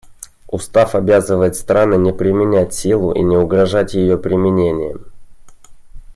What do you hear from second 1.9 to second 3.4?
не применять силу и не